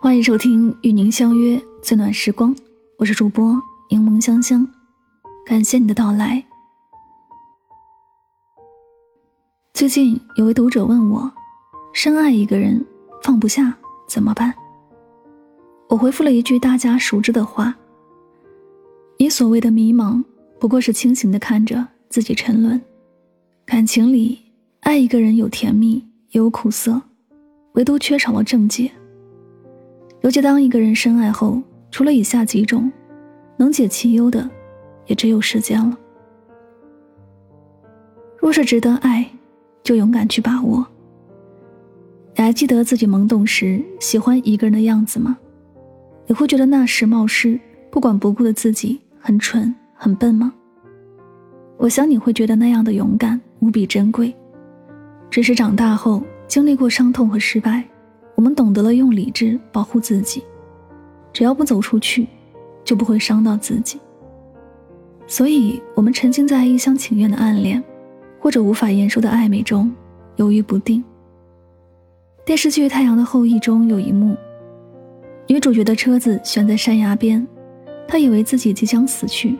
[0.00, 2.54] 欢迎收听《与您相约最暖时光》，
[2.98, 4.64] 我是主播柠檬香香，
[5.44, 6.44] 感谢你的到来。
[9.74, 11.28] 最近有位读者问我，
[11.92, 12.86] 深爱一个人
[13.24, 13.76] 放不下
[14.08, 14.54] 怎么办？
[15.88, 17.74] 我回复了一句大家熟知的话：
[19.18, 20.22] 你所谓的迷茫，
[20.60, 22.80] 不过是清醒的看着自己沉沦。
[23.66, 24.38] 感情里，
[24.82, 25.94] 爱一个人有甜蜜，
[26.30, 27.02] 也有苦涩，
[27.72, 28.92] 唯独缺少了正解。
[30.20, 32.90] 尤其当一个人深爱后，除了以下几种，
[33.56, 34.48] 能解其忧的，
[35.06, 35.96] 也只有时间了。
[38.38, 39.28] 若是值得爱，
[39.82, 40.86] 就勇敢去把握。
[42.36, 45.36] 你还记得自己懵懂时喜欢一个人的样子吗？
[46.26, 47.58] 你会觉得那时冒失、
[47.90, 50.52] 不管不顾的自己很蠢、很笨吗？
[51.78, 54.34] 我想你会觉得那样的勇敢无比珍贵。
[55.30, 57.84] 只是长大后经历过伤痛和失败。
[58.38, 60.44] 我们懂得了用理智保护自己，
[61.32, 62.28] 只要不走出去，
[62.84, 63.98] 就不会伤到自己。
[65.26, 67.82] 所以，我们沉浸在一厢情愿的暗恋，
[68.38, 69.92] 或者无法言说的暧昧中，
[70.36, 71.02] 犹豫不定。
[72.44, 74.36] 电视剧《太阳的后裔》中有一幕，
[75.48, 77.44] 女主角的车子悬在山崖边，
[78.06, 79.58] 她以为自己即将死去，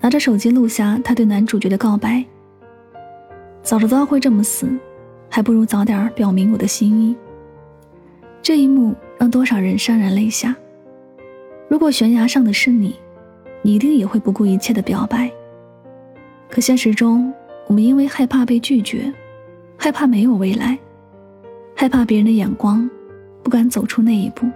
[0.00, 2.24] 拿着手机录下她对男主角的告白
[3.62, 4.66] ：“早知道会这么死，
[5.28, 7.14] 还不如早点表明我的心意。”
[8.46, 10.54] 这一幕让多少人潸然泪下。
[11.68, 12.94] 如果悬崖上的是你，
[13.60, 15.28] 你一定也会不顾一切的表白。
[16.48, 17.34] 可现实中，
[17.66, 19.12] 我们因为害怕被拒绝，
[19.76, 20.78] 害怕没有未来，
[21.74, 22.88] 害怕别人的眼光，
[23.42, 24.46] 不敢走出那一步。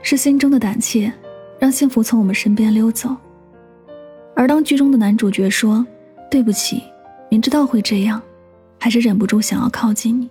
[0.00, 1.12] 是心中的胆怯，
[1.58, 3.16] 让幸福从我们身边溜走。
[4.36, 5.84] 而当剧中的男主角说
[6.30, 6.80] ：“对不起，
[7.28, 8.22] 明知道会这样，
[8.78, 10.30] 还是忍不住想要靠近你。”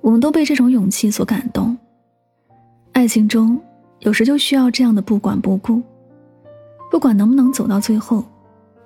[0.00, 1.76] 我们都被这种勇气所感动。
[2.92, 3.60] 爱情中，
[4.00, 5.82] 有时就需要这样的不管不顾，
[6.90, 8.24] 不管能不能走到最后，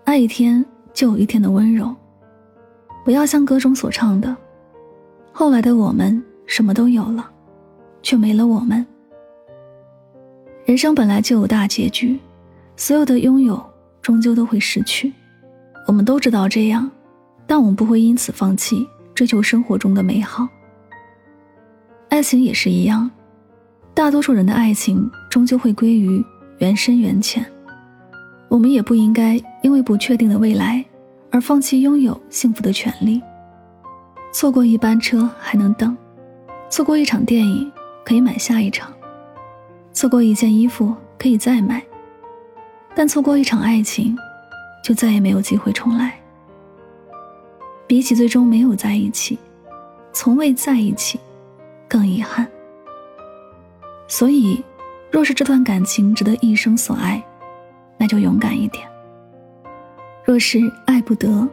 [0.05, 1.95] 爱一天就有一天的温柔。
[3.05, 4.35] 不要像歌中所唱的
[5.33, 7.31] ：“后来的我们什么都有了，
[8.03, 8.85] 却没了我们。”
[10.65, 12.19] 人生本来就有大结局，
[12.77, 13.63] 所有的拥有
[14.01, 15.13] 终究都会失去。
[15.87, 16.91] 我们都知道这样，
[17.47, 20.49] 但我们不会因此放弃追求生活中的美好。
[22.15, 23.11] 爱情也是一样，
[23.93, 26.25] 大多数人的爱情终究会归于
[26.59, 27.45] 缘深缘浅。
[28.49, 30.85] 我们也不应该因为不确定的未来
[31.33, 33.21] 而放弃拥有幸福的权利。
[34.33, 35.97] 错过一班车还能等，
[36.71, 37.69] 错过一场电影
[38.05, 38.93] 可以买下一场，
[39.93, 41.83] 错过一件衣服可以再买，
[42.95, 44.17] 但错过一场爱情，
[44.85, 46.15] 就再也没有机会重来。
[47.89, 49.37] 比起最终没有在一起，
[50.13, 51.19] 从未在一起。
[51.89, 52.47] 更遗憾。
[54.07, 54.63] 所以，
[55.11, 57.23] 若是这段感情值得一生所爱，
[57.97, 58.85] 那就勇敢一点；
[60.25, 61.49] 若是爱不得，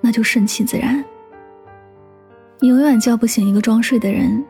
[0.00, 1.04] 那就顺其自然。
[2.58, 4.44] 你永远叫不醒一个装睡的人，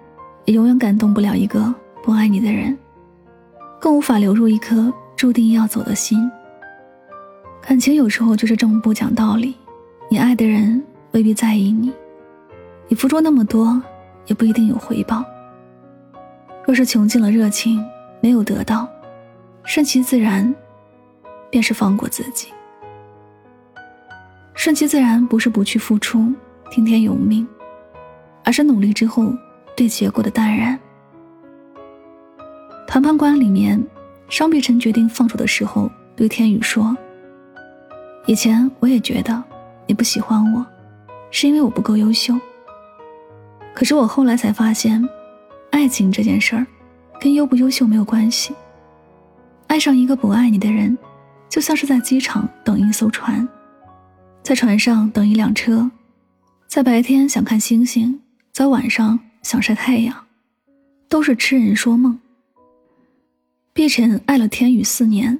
[0.45, 2.77] 也永远感动不了一个不爱你的人，
[3.81, 6.31] 更无法流入一颗注定要走的心。
[7.61, 9.57] 感情有时候就是这么不讲道理，
[10.09, 11.93] 你爱的人未必在意你，
[12.89, 13.83] 你付出那么多。
[14.27, 15.25] 也不一定有回报。
[16.65, 17.85] 若是穷尽了热情，
[18.21, 18.89] 没有得到，
[19.65, 20.55] 顺其自然，
[21.51, 22.49] 便是放过自己。
[24.55, 26.33] 顺其自然不是不去付出，
[26.71, 27.47] 听天由命，
[28.43, 29.33] 而是努力之后
[29.77, 30.79] 对结果的淡然。
[32.89, 33.81] 谈判官里面，
[34.29, 36.97] 商碧晨决定放手的时候，对天宇说
[38.27, 39.41] ：“以前我也觉得
[39.87, 40.67] 你不喜欢我，
[41.31, 42.35] 是因为我不够优秀。”
[43.77, 45.07] 可是我后来才发现，
[45.71, 46.67] 爱情这件事儿，
[47.21, 48.55] 跟优不优秀没有关系。
[49.67, 50.97] 爱上一个不爱你的人，
[51.51, 53.47] 就像是在机场等一艘船，
[54.43, 55.91] 在船上等一辆车，
[56.67, 58.19] 在白天想看星星，
[58.51, 60.17] 在晚上想晒太阳，
[61.11, 62.19] 都是痴人说梦。
[63.75, 65.39] 碧晨爱了天宇四年，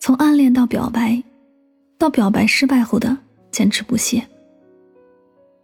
[0.00, 1.22] 从暗恋到表白，
[1.98, 3.14] 到表白失败后的
[3.50, 4.26] 坚持不懈。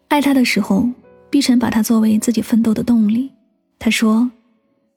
[0.08, 0.86] 爱他的时候。
[1.32, 3.32] 碧晨把他作为自己奋斗的动力。
[3.78, 4.30] 他说：“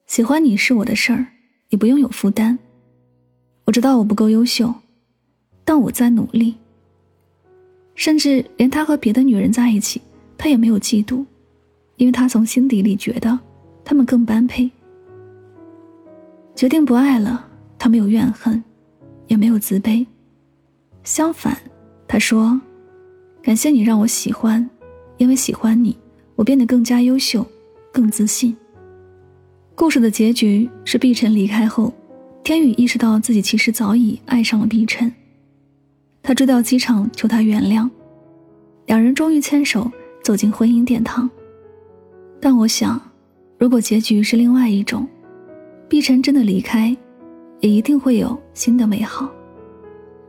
[0.06, 1.26] 喜欢你是我的事儿，
[1.70, 2.60] 你不用有负担。
[3.64, 4.76] 我知道我不够优秀，
[5.64, 6.54] 但我在努力。
[7.96, 10.02] 甚至连他和别的女人在一起，
[10.38, 11.26] 他也没有嫉妒，
[11.96, 13.40] 因为他从心底里觉得
[13.86, 14.70] 他们更般配。
[16.54, 17.48] 决定不爱了，
[17.80, 18.62] 他没有怨恨，
[19.28, 20.06] 也没有自卑。
[21.06, 21.58] 相反，
[22.10, 22.60] 他说：
[23.42, 24.70] 感谢你让我喜欢，
[25.16, 25.98] 因为喜欢你。”
[26.36, 27.46] 我变得更加优秀，
[27.92, 28.56] 更自信。
[29.74, 31.94] 故事的结局是碧晨离开后，
[32.44, 35.12] 天宇意识到自己其实早已爱上了碧晨。
[36.22, 37.90] 他追到机场求她原谅，
[38.86, 39.92] 两人终于牵手
[40.24, 41.30] 走进婚姻殿堂。
[42.40, 43.00] 但我想，
[43.58, 45.08] 如果结局是另外一种，
[45.88, 46.96] 碧晨真的离开，
[47.60, 49.30] 也一定会有新的美好。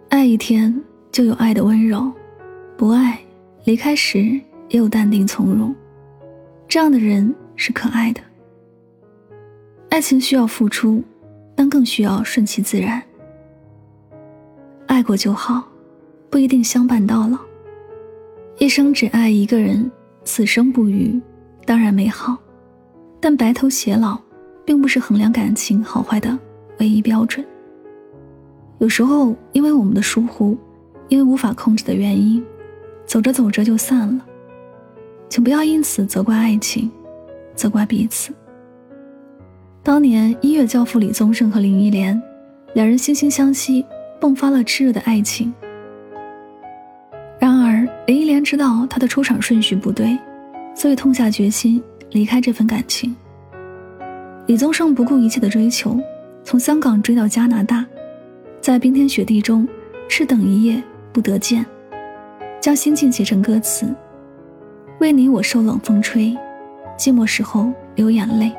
[0.09, 0.75] 爱一天
[1.11, 2.13] 就有爱的温柔，
[2.77, 3.19] 不爱
[3.65, 4.39] 离开时
[4.69, 5.75] 也有淡定从容。
[6.69, 8.21] 这样的人是可爱的。
[9.89, 11.03] 爱情需要付出，
[11.55, 13.03] 但更需要顺其自然。
[14.87, 15.65] 爱过就好。
[16.29, 17.39] 不一定相伴到老，
[18.59, 19.91] 一生只爱一个人，
[20.25, 21.19] 此生不渝，
[21.65, 22.37] 当然美好。
[23.21, 24.19] 但白头偕老，
[24.65, 26.37] 并不是衡量感情好坏的
[26.81, 27.47] 唯一标准。
[28.79, 30.59] 有时候，因为我们的疏忽，
[31.09, 32.45] 因为无法控制的原因，
[33.07, 34.27] 走着走着就散了。
[35.37, 36.91] 请不要因此责怪爱情，
[37.55, 38.33] 责怪彼此。
[39.83, 42.19] 当年音乐教父李宗盛和林忆莲，
[42.73, 43.85] 两人惺惺相惜，
[44.19, 45.53] 迸发了炽热的爱情。
[47.39, 50.19] 然而林忆莲知道他的出场顺序不对，
[50.75, 51.83] 所以痛下决心
[52.13, 53.15] 离开这份感情。
[54.47, 56.01] 李宗盛不顾一切的追求，
[56.45, 57.85] 从香港追到加拿大，
[58.63, 59.69] 在冰天雪地中
[60.09, 60.83] 赤等一夜
[61.13, 61.67] 不得见，
[62.59, 63.87] 将心境写成歌词：
[64.99, 66.37] 为你我受冷风吹，
[66.97, 68.51] 寂寞时候流眼泪。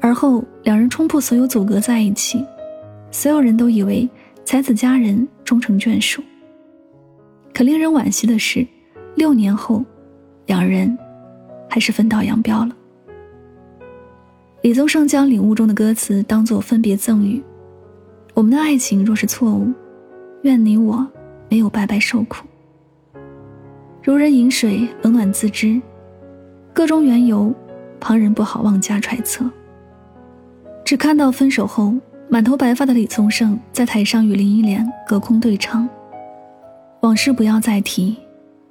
[0.00, 2.44] 而后两人冲破所有阻隔在一起，
[3.10, 4.08] 所有人都以为
[4.44, 6.22] 才子佳人终成眷属。
[7.54, 8.66] 可令人惋惜的是，
[9.14, 9.84] 六年后，
[10.46, 10.96] 两人
[11.68, 12.74] 还是分道扬镳了。
[14.62, 17.40] 李宗盛将领悟中的歌词当作分别赠语
[18.34, 19.72] ：“我们的爱情若是错误，
[20.42, 21.06] 愿你我
[21.48, 22.47] 没有白白受苦。
[24.08, 25.78] 如人饮水，冷暖自知，
[26.72, 27.54] 个中缘由，
[28.00, 29.44] 旁人不好妄加揣测。
[30.82, 31.92] 只看到分手后，
[32.26, 35.86] 满头白发的李宗盛在台上与林忆莲隔空对唱。”
[37.02, 38.16] 往事不要再提，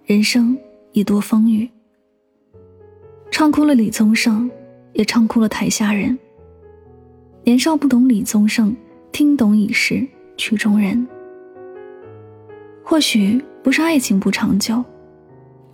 [0.08, 0.58] 人生
[0.92, 1.70] 已多风雨。
[3.30, 4.50] 唱哭了李宗盛，
[4.94, 6.18] 也唱哭了台下人。
[7.44, 8.76] 年少不懂李宗盛，
[9.12, 10.04] 听懂已是
[10.36, 11.08] 曲中人。
[12.84, 14.84] 或许不是爱情不长久，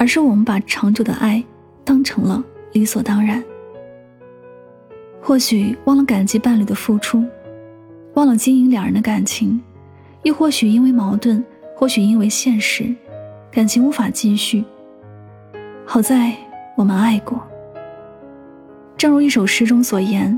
[0.03, 1.41] 而是我们把长久的爱
[1.85, 3.41] 当成了理所当然。
[5.21, 7.23] 或许忘了感激伴侣的付出，
[8.15, 9.63] 忘了经营两人的感情，
[10.23, 11.41] 又或许因为矛盾。
[11.77, 12.93] 或许因为现实，
[13.49, 14.65] 感情无法继续。
[15.85, 16.35] 好在
[16.75, 17.41] 我们爱过。
[18.97, 20.37] 正如一首诗中所言：“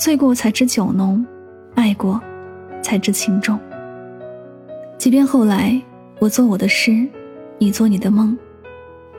[0.00, 1.22] 醉过才知酒浓，
[1.74, 2.18] 爱过
[2.82, 3.60] 才知情重。”
[4.96, 5.78] 即便后来
[6.18, 7.06] 我做我的诗，
[7.58, 8.36] 你做你的梦，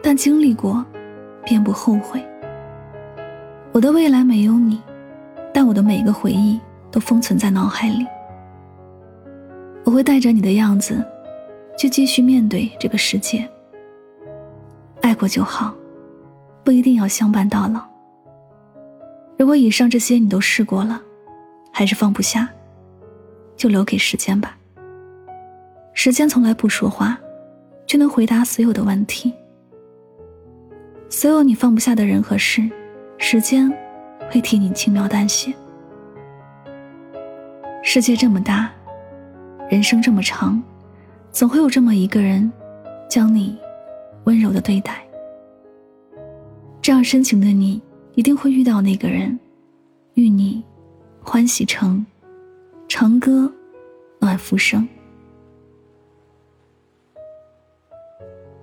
[0.01, 0.85] 但经历过，
[1.45, 2.23] 便不后悔。
[3.71, 4.81] 我的未来没有你，
[5.53, 6.59] 但我的每个回忆
[6.91, 8.05] 都封存在脑海里。
[9.83, 11.05] 我会带着你的样子。
[11.79, 13.49] 去继续面对这个世界。
[14.99, 15.73] 爱过就好，
[16.61, 17.81] 不一定要相伴到老。
[19.37, 21.01] 如果以上这些你都试过了，
[21.71, 22.49] 还是放不下，
[23.55, 24.57] 就留给时间吧。
[25.93, 27.17] 时间从来不说话，
[27.87, 29.33] 却能回答所有的问题。
[31.09, 32.69] 所有你放不下的人和事，
[33.17, 33.67] 时间
[34.29, 35.51] 会替你轻描淡写。
[37.81, 38.71] 世界这么大，
[39.69, 40.61] 人生这么长。
[41.31, 42.51] 总会有这么一个人，
[43.07, 43.57] 将你
[44.23, 45.03] 温柔的对待。
[46.81, 47.81] 这样深情的你，
[48.15, 49.39] 一定会遇到那个人，
[50.13, 50.63] 与你
[51.23, 52.05] 欢喜成
[52.87, 53.51] 长歌
[54.19, 54.87] 暖浮生。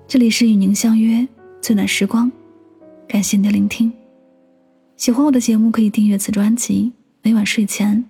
[0.09, 1.27] 这里是与您相约
[1.67, 2.31] 最暖时光，
[3.09, 3.93] 感谢你的聆听。
[4.97, 6.93] 喜欢我的节目，可以订阅此专辑。
[7.23, 8.05] 每晚睡前，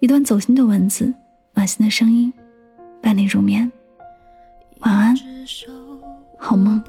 [0.00, 1.14] 一段走心的文字，
[1.54, 2.32] 暖心的声音，
[3.00, 3.70] 伴你入眠。
[4.80, 5.16] 晚安，
[6.36, 6.82] 好梦。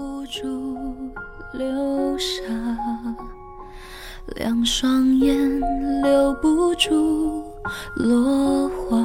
[4.37, 5.59] 两双眼
[6.01, 7.43] 留不住
[7.95, 8.97] 落花，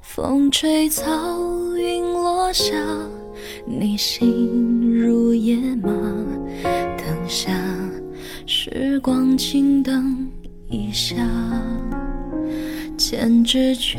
[0.00, 1.04] 风吹草
[1.76, 2.74] 云落下，
[3.66, 5.90] 你心如野马。
[6.96, 7.50] 等下
[8.46, 10.28] 时光轻灯
[10.68, 11.16] 一下。
[12.96, 13.98] 千纸却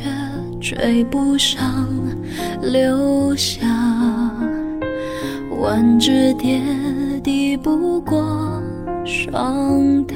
[0.61, 1.85] 追不上
[2.61, 3.67] 留下，
[5.59, 6.61] 万纸叠
[7.21, 8.61] 抵不过
[9.03, 10.15] 霜打。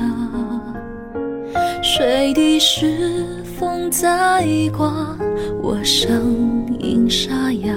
[1.84, 5.18] 水滴是风在刮，
[5.62, 7.76] 我声音沙哑。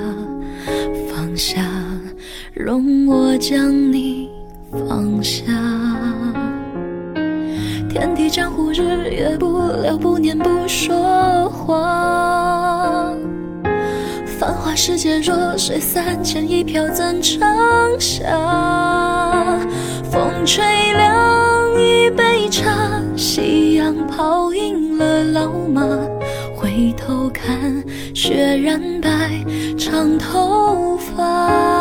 [2.62, 4.30] 容我将你
[4.70, 5.42] 放下。
[7.90, 13.12] 天地江湖，日月不留，不念不说话。
[14.38, 17.40] 繁华世界，弱水三千，一瓢怎盛
[17.98, 18.30] 下？
[20.08, 22.70] 风吹凉一杯茶，
[23.16, 25.82] 夕阳泡赢了老马。
[26.54, 27.44] 回头看，
[28.14, 29.10] 雪染白
[29.76, 31.71] 长头发。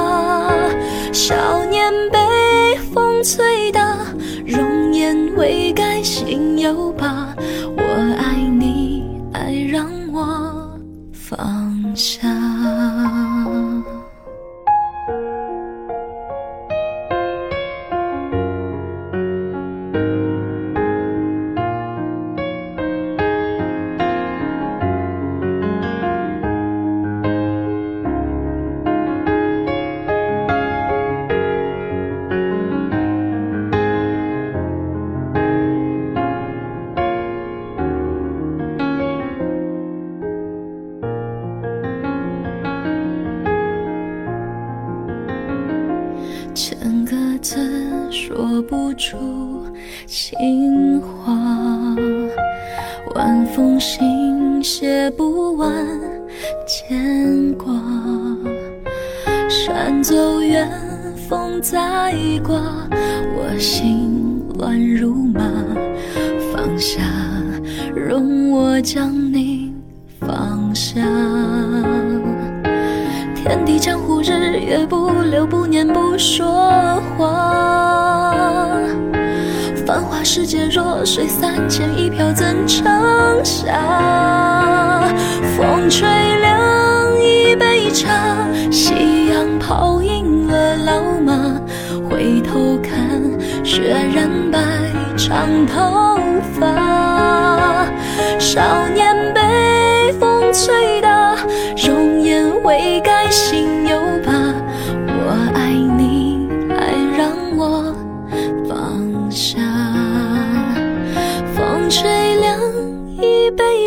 [1.24, 2.18] 少年被
[2.92, 3.96] 风吹大，
[4.44, 7.31] 容颜未改心有疤。
[47.42, 47.58] 字
[48.12, 49.66] 说不出
[50.06, 51.34] 情话，
[53.16, 55.74] 万封信写不完
[56.68, 57.74] 牵挂。
[59.50, 60.70] 山走远，
[61.28, 62.62] 风再刮，
[63.36, 65.42] 我心乱如麻。
[66.54, 67.02] 放下，
[67.96, 69.74] 容我将你
[70.20, 71.02] 放下。
[74.72, 78.72] 也，不留，不念不说话。
[79.86, 82.86] 繁华世界，弱水三千，一瓢怎盛
[83.44, 85.13] 下？
[85.58, 86.08] 风吹
[86.40, 91.60] 凉一杯茶，夕阳泡影了老马。
[92.10, 92.96] 回头看，
[93.66, 94.58] 雪染白
[95.18, 96.18] 长头
[96.58, 97.86] 发。
[98.40, 98.62] 少
[98.94, 101.36] 年被风吹大，
[101.75, 103.20] 容颜未改。
[103.30, 104.31] 心有疤，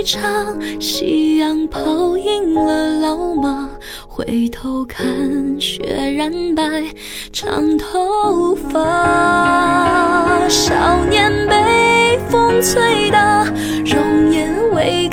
[0.04, 3.68] 场，夕阳泡赢了老马。
[4.06, 5.04] 回头看，
[5.58, 5.82] 雪
[6.16, 6.62] 染白
[7.32, 10.46] 长头发。
[10.48, 13.44] 少年被风吹大，
[13.84, 15.03] 容颜未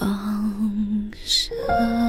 [0.00, 1.99] 放下。